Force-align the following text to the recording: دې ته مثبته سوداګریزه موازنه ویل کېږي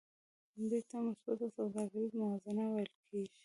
دې 0.69 0.79
ته 0.89 0.97
مثبته 1.05 1.47
سوداګریزه 1.57 2.15
موازنه 2.21 2.63
ویل 2.67 2.91
کېږي 3.07 3.31